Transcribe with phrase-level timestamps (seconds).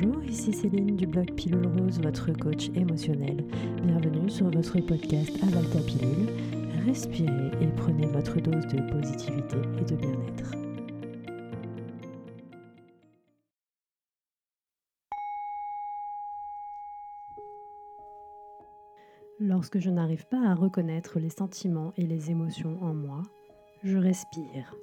[0.00, 3.44] Bonjour, ici Céline du blog Pilule Rose, votre coach émotionnel.
[3.82, 6.28] Bienvenue sur votre podcast Avalta Pilule.
[6.86, 10.52] Respirez et prenez votre dose de positivité et de bien-être.
[19.40, 23.22] Lorsque je n'arrive pas à reconnaître les sentiments et les émotions en moi,
[23.82, 24.76] je respire.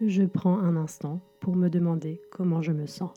[0.00, 3.12] Je prends un instant pour me demander comment je me sens.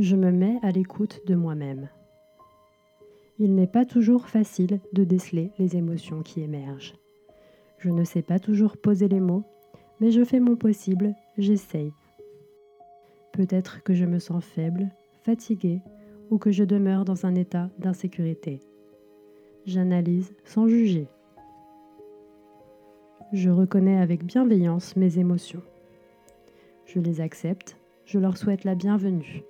[0.00, 1.88] Je me mets à l'écoute de moi-même.
[3.40, 6.94] Il n'est pas toujours facile de déceler les émotions qui émergent.
[7.78, 9.42] Je ne sais pas toujours poser les mots,
[9.98, 11.92] mais je fais mon possible, j'essaye.
[13.32, 14.88] Peut-être que je me sens faible,
[15.24, 15.80] fatiguée
[16.30, 18.60] ou que je demeure dans un état d'insécurité.
[19.66, 21.08] J'analyse sans juger.
[23.32, 25.62] Je reconnais avec bienveillance mes émotions.
[26.86, 29.42] Je les accepte, je leur souhaite la bienvenue.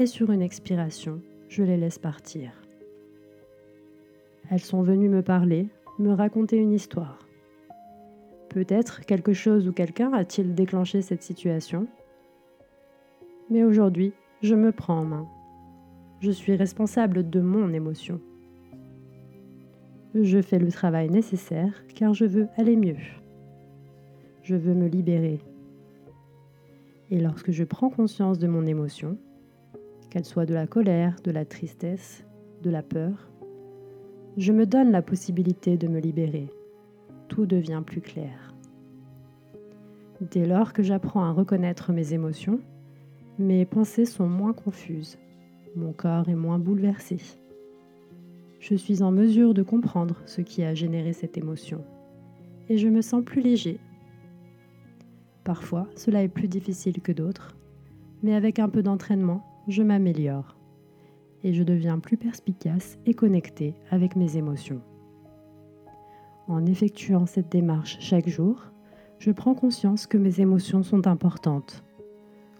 [0.00, 2.52] Et sur une expiration, je les laisse partir.
[4.48, 5.66] Elles sont venues me parler,
[5.98, 7.18] me raconter une histoire.
[8.48, 11.88] Peut-être quelque chose ou quelqu'un a-t-il déclenché cette situation
[13.50, 15.26] Mais aujourd'hui, je me prends en main.
[16.20, 18.20] Je suis responsable de mon émotion.
[20.14, 22.96] Je fais le travail nécessaire car je veux aller mieux.
[24.44, 25.40] Je veux me libérer.
[27.10, 29.18] Et lorsque je prends conscience de mon émotion,
[30.10, 32.24] qu'elle soit de la colère, de la tristesse,
[32.62, 33.30] de la peur,
[34.36, 36.48] je me donne la possibilité de me libérer.
[37.28, 38.54] Tout devient plus clair.
[40.20, 42.60] Dès lors que j'apprends à reconnaître mes émotions,
[43.38, 45.18] mes pensées sont moins confuses,
[45.76, 47.18] mon corps est moins bouleversé
[48.60, 51.84] je suis en mesure de comprendre ce qui a généré cette émotion
[52.68, 53.78] et je me sens plus léger.
[55.44, 57.56] Parfois, cela est plus difficile que d'autres,
[58.22, 60.56] mais avec un peu d'entraînement, je m'améliore
[61.44, 64.80] et je deviens plus perspicace et connecté avec mes émotions.
[66.48, 68.64] En effectuant cette démarche chaque jour,
[69.18, 71.84] je prends conscience que mes émotions sont importantes,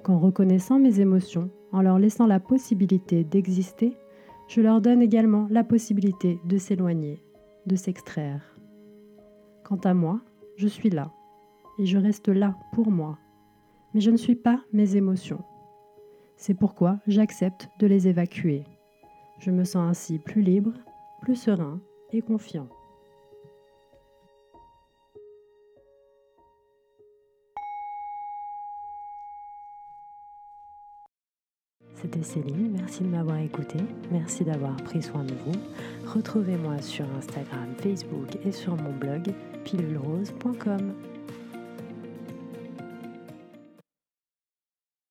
[0.02, 3.96] qu'en reconnaissant mes émotions, en leur laissant la possibilité d'exister,
[4.48, 7.22] je leur donne également la possibilité de s'éloigner,
[7.66, 8.58] de s'extraire.
[9.64, 10.20] Quant à moi,
[10.56, 11.10] je suis là,
[11.78, 13.18] et je reste là pour moi,
[13.94, 15.42] mais je ne suis pas mes émotions.
[16.38, 18.62] C'est pourquoi j'accepte de les évacuer.
[19.40, 20.72] Je me sens ainsi plus libre,
[21.20, 21.80] plus serein
[22.12, 22.68] et confiant.
[32.00, 33.78] C'était Céline, merci de m'avoir écouté,
[34.12, 35.58] merci d'avoir pris soin de vous.
[36.06, 39.34] Retrouvez-moi sur Instagram, Facebook et sur mon blog
[39.64, 40.94] pilulerose.com.